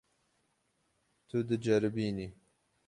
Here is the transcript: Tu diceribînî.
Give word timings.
Tu 1.27 1.37
diceribînî. 1.49 2.27